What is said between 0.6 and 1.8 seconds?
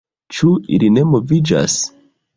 ili ne moviĝas?